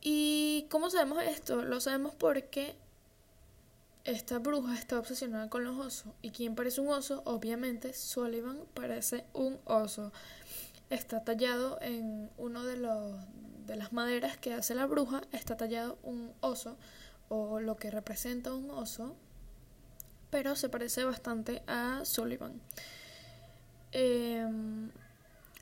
¿Y 0.00 0.66
cómo 0.68 0.90
sabemos 0.90 1.22
esto? 1.22 1.62
Lo 1.62 1.80
sabemos 1.80 2.14
porque 2.14 2.74
esta 4.04 4.40
bruja 4.40 4.74
está 4.74 4.98
obsesionada 4.98 5.48
con 5.48 5.64
los 5.64 5.78
osos. 5.78 6.12
¿Y 6.22 6.30
quién 6.30 6.56
parece 6.56 6.80
un 6.80 6.88
oso? 6.88 7.22
Obviamente 7.24 7.92
Sullivan 7.92 8.64
parece 8.74 9.24
un 9.32 9.60
oso. 9.64 10.12
Está 10.90 11.22
tallado 11.24 11.78
en 11.80 12.30
uno 12.36 12.64
de 12.64 12.76
los 12.76 13.14
de 13.66 13.76
las 13.76 13.92
maderas 13.92 14.36
que 14.36 14.52
hace 14.52 14.74
la 14.74 14.86
bruja, 14.86 15.22
está 15.32 15.56
tallado 15.56 15.98
un 16.02 16.32
oso 16.40 16.76
o 17.28 17.60
lo 17.60 17.76
que 17.76 17.90
representa 17.90 18.52
un 18.52 18.70
oso, 18.70 19.16
pero 20.30 20.56
se 20.56 20.68
parece 20.68 21.04
bastante 21.04 21.62
a 21.66 22.04
Sullivan. 22.04 22.60
Em, 23.92 24.90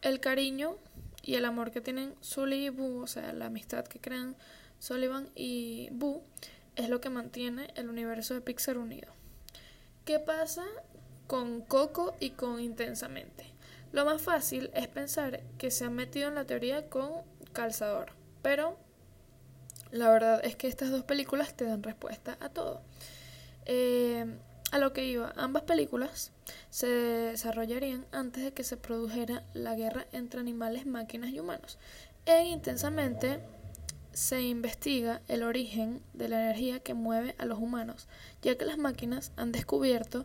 el 0.02 0.20
cariño 0.20 0.76
y 1.22 1.34
el 1.34 1.44
amor 1.44 1.70
que 1.70 1.80
tienen 1.80 2.14
Sully 2.20 2.66
y 2.66 2.68
Boo, 2.70 3.02
o 3.02 3.06
sea, 3.06 3.32
la 3.32 3.46
amistad 3.46 3.84
que 3.84 4.00
crean 4.00 4.36
Sullivan 4.78 5.28
y 5.34 5.88
Boo, 5.92 6.22
es 6.76 6.88
lo 6.88 7.00
que 7.00 7.10
mantiene 7.10 7.68
el 7.74 7.88
universo 7.88 8.34
de 8.34 8.40
Pixar 8.40 8.78
unido. 8.78 9.12
¿Qué 10.04 10.18
pasa 10.18 10.64
con 11.26 11.60
Coco 11.60 12.14
y 12.20 12.30
con 12.30 12.60
Intensamente? 12.60 13.44
Lo 13.92 14.04
más 14.04 14.22
fácil 14.22 14.70
es 14.74 14.88
pensar 14.88 15.42
que 15.58 15.70
se 15.70 15.84
han 15.84 15.94
metido 15.94 16.28
en 16.28 16.36
la 16.36 16.46
teoría 16.46 16.88
con 16.88 17.22
Calzador, 17.52 18.12
pero 18.42 18.76
la 19.90 20.10
verdad 20.10 20.40
es 20.44 20.56
que 20.56 20.68
estas 20.68 20.90
dos 20.90 21.04
películas 21.04 21.54
te 21.54 21.64
dan 21.64 21.82
respuesta 21.82 22.36
a 22.40 22.48
todo. 22.48 22.82
Eh, 23.66 24.24
a 24.70 24.78
lo 24.78 24.92
que 24.92 25.04
iba, 25.04 25.32
ambas 25.36 25.64
películas 25.64 26.30
se 26.70 26.86
desarrollarían 26.86 28.06
antes 28.12 28.44
de 28.44 28.52
que 28.52 28.62
se 28.62 28.76
produjera 28.76 29.42
la 29.52 29.74
guerra 29.74 30.06
entre 30.12 30.40
animales, 30.40 30.86
máquinas 30.86 31.30
y 31.30 31.40
humanos. 31.40 31.78
E 32.24 32.44
intensamente 32.44 33.40
se 34.12 34.42
investiga 34.42 35.22
el 35.28 35.42
origen 35.42 36.02
de 36.12 36.28
la 36.28 36.42
energía 36.42 36.80
que 36.80 36.94
mueve 36.94 37.34
a 37.38 37.46
los 37.46 37.58
humanos, 37.58 38.06
ya 38.42 38.56
que 38.56 38.64
las 38.64 38.78
máquinas 38.78 39.32
han 39.36 39.50
descubierto 39.50 40.24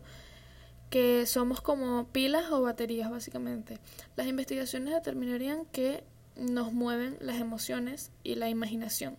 que 0.90 1.26
somos 1.26 1.60
como 1.60 2.06
pilas 2.08 2.50
o 2.52 2.62
baterías 2.62 3.10
básicamente. 3.10 3.78
Las 4.14 4.28
investigaciones 4.28 4.94
determinarían 4.94 5.64
que 5.66 6.04
nos 6.36 6.72
mueven 6.72 7.16
las 7.20 7.40
emociones 7.40 8.10
y 8.22 8.34
la 8.34 8.48
imaginación. 8.48 9.16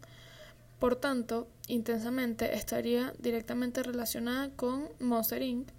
Por 0.79 0.95
tanto, 0.95 1.47
intensamente 1.67 2.55
estaría 2.55 3.13
directamente 3.19 3.81
relacionada 3.81 4.49
con 4.51 4.89
Monster 4.99 5.41
Inc. 5.41 5.69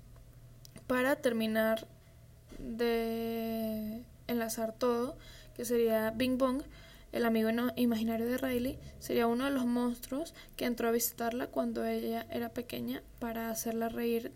para 0.87 1.17
terminar 1.17 1.87
de 2.59 4.03
enlazar 4.27 4.73
todo, 4.73 5.17
que 5.55 5.65
sería 5.65 6.11
Bing 6.11 6.39
Bong, 6.39 6.63
el 7.13 7.25
amigo 7.25 7.49
imaginario 7.77 8.27
de 8.27 8.37
Riley, 8.37 8.79
sería 8.99 9.27
uno 9.27 9.47
de 9.47 9.51
los 9.51 9.65
monstruos 9.65 10.35
que 10.57 10.67
entró 10.67 10.89
a 10.89 10.93
visitarla 10.93 11.47
cuando 11.47 11.85
ella 11.85 12.27
era 12.31 12.51
pequeña 12.51 13.03
para 13.19 13.51
hacerla 13.51 13.89
reír. 13.89 14.33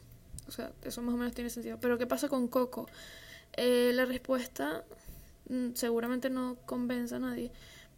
O 0.49 0.53
sea, 0.53 0.73
eso 0.83 1.03
más 1.03 1.15
o 1.15 1.19
menos 1.19 1.35
tiene 1.35 1.51
sentido. 1.51 1.79
Pero 1.81 1.99
¿qué 1.99 2.07
pasa 2.07 2.29
con 2.29 2.49
Coco? 2.49 2.89
Eh, 3.55 3.91
la 3.95 4.07
respuesta 4.07 4.85
seguramente 5.75 6.31
no 6.31 6.57
convence 6.67 7.15
a 7.15 7.19
nadie, 7.19 7.53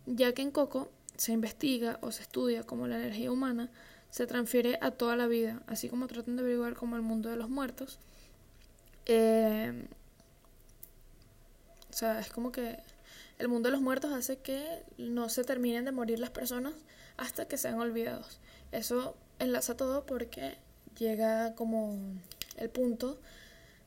ya 0.06 0.32
que 0.32 0.42
en 0.42 0.50
Coco 0.50 0.90
se 1.16 1.32
investiga 1.32 1.98
o 2.02 2.12
se 2.12 2.22
estudia 2.22 2.64
como 2.64 2.86
la 2.86 2.96
energía 2.96 3.30
humana 3.30 3.70
se 4.10 4.26
transfiere 4.26 4.78
a 4.80 4.92
toda 4.92 5.16
la 5.16 5.26
vida, 5.26 5.60
así 5.66 5.88
como 5.88 6.06
tratan 6.06 6.36
de 6.36 6.42
averiguar 6.42 6.74
como 6.74 6.94
el 6.94 7.02
mundo 7.02 7.30
de 7.30 7.36
los 7.36 7.50
muertos. 7.50 7.98
Eh, 9.06 9.88
o 11.90 11.92
sea, 11.92 12.20
es 12.20 12.30
como 12.30 12.52
que 12.52 12.78
el 13.38 13.48
mundo 13.48 13.68
de 13.68 13.72
los 13.72 13.80
muertos 13.80 14.12
hace 14.12 14.36
que 14.38 14.84
no 14.98 15.28
se 15.28 15.42
terminen 15.42 15.84
de 15.84 15.92
morir 15.92 16.20
las 16.20 16.30
personas 16.30 16.74
hasta 17.16 17.46
que 17.46 17.58
sean 17.58 17.80
olvidados. 17.80 18.38
Eso 18.70 19.16
enlaza 19.40 19.76
todo 19.76 20.06
porque 20.06 20.58
llega 20.96 21.54
como 21.56 21.98
el 22.56 22.70
punto 22.70 23.18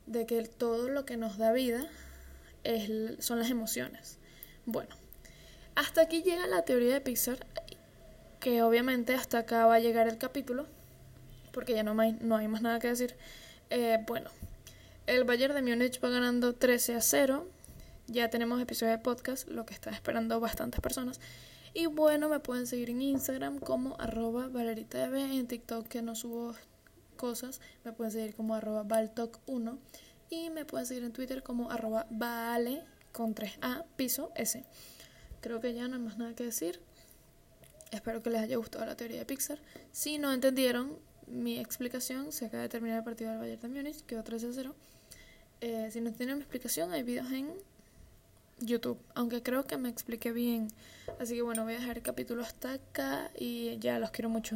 de 0.07 0.25
que 0.25 0.43
todo 0.43 0.89
lo 0.89 1.05
que 1.05 1.17
nos 1.17 1.37
da 1.37 1.53
vida 1.53 1.87
son 3.19 3.39
las 3.39 3.49
emociones. 3.49 4.17
Bueno, 4.65 4.95
hasta 5.75 6.01
aquí 6.01 6.23
llega 6.23 6.47
la 6.47 6.63
teoría 6.63 6.93
de 6.93 7.01
Pixar, 7.01 7.45
que 8.39 8.61
obviamente 8.63 9.13
hasta 9.13 9.39
acá 9.39 9.65
va 9.65 9.75
a 9.75 9.79
llegar 9.79 10.07
el 10.07 10.17
capítulo, 10.17 10.67
porque 11.53 11.73
ya 11.73 11.83
no 11.83 11.99
hay, 11.99 12.17
no 12.21 12.35
hay 12.35 12.47
más 12.47 12.61
nada 12.61 12.79
que 12.79 12.87
decir. 12.87 13.15
Eh, 13.69 13.97
bueno, 14.07 14.29
el 15.05 15.23
Bayern 15.23 15.55
de 15.55 15.61
Múnich 15.61 16.03
va 16.03 16.09
ganando 16.09 16.53
13 16.53 16.95
a 16.95 17.01
0. 17.01 17.47
Ya 18.07 18.29
tenemos 18.29 18.61
episodio 18.61 18.91
de 18.91 18.99
podcast, 18.99 19.47
lo 19.47 19.65
que 19.65 19.73
están 19.73 19.93
esperando 19.93 20.39
bastantes 20.39 20.79
personas. 20.81 21.19
Y 21.73 21.85
bueno, 21.85 22.29
me 22.29 22.39
pueden 22.39 22.67
seguir 22.67 22.89
en 22.89 23.01
Instagram 23.01 23.59
como 23.59 23.95
arroba 23.99 24.47
valerita 24.47 25.05
en 25.05 25.47
TikTok 25.47 25.87
que 25.87 26.01
no 26.01 26.15
subo 26.15 26.55
cosas, 27.17 27.59
me 27.83 27.91
pueden 27.91 28.11
seguir 28.11 28.35
como 28.35 28.55
arroba 28.55 28.83
valtoc1 28.83 29.77
y 30.29 30.49
me 30.49 30.65
pueden 30.65 30.85
seguir 30.85 31.03
en 31.03 31.11
Twitter 31.11 31.43
como 31.43 31.71
arroba 31.71 32.07
vale 32.09 32.83
con 33.11 33.35
3A 33.35 33.85
piso 33.95 34.31
S. 34.35 34.63
Creo 35.41 35.61
que 35.61 35.73
ya 35.73 35.87
no 35.87 35.95
hay 35.95 36.01
más 36.01 36.17
nada 36.17 36.33
que 36.33 36.43
decir. 36.43 36.79
Espero 37.91 38.21
que 38.21 38.29
les 38.29 38.41
haya 38.41 38.57
gustado 38.57 38.85
la 38.85 38.95
teoría 38.95 39.19
de 39.19 39.25
Pixar. 39.25 39.59
Si 39.91 40.17
no 40.17 40.33
entendieron 40.33 40.97
mi 41.27 41.59
explicación, 41.59 42.31
se 42.31 42.45
acaba 42.45 42.63
de 42.63 42.69
terminar 42.69 42.99
el 42.99 43.03
partido 43.03 43.31
del 43.31 43.39
Bayern 43.39 43.61
de 43.61 43.67
Múnich, 43.67 44.01
quedó 44.05 44.23
3 44.23 44.43
a 44.43 44.47
0. 44.53 44.75
Eh, 45.61 45.89
si 45.91 46.01
no 46.01 46.11
tienen 46.11 46.35
mi 46.35 46.41
explicación, 46.41 46.91
hay 46.91 47.03
videos 47.03 47.31
en 47.31 47.51
YouTube, 48.59 48.99
aunque 49.13 49.43
creo 49.43 49.65
que 49.65 49.77
me 49.77 49.89
expliqué 49.89 50.31
bien. 50.31 50.69
Así 51.19 51.35
que 51.35 51.41
bueno, 51.41 51.63
voy 51.63 51.73
a 51.73 51.79
dejar 51.79 51.97
el 51.97 52.03
capítulo 52.03 52.43
hasta 52.43 52.73
acá 52.73 53.31
y 53.37 53.77
ya 53.79 53.99
los 53.99 54.11
quiero 54.11 54.29
mucho. 54.29 54.55